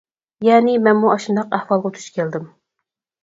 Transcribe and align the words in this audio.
يەنى، 0.45 0.71
مەنمۇ 0.85 1.11
ئاشۇنداق 1.15 1.53
ئەھۋالغا 1.57 1.91
دۇچ 1.99 2.07
كەلدىم. 2.17 2.47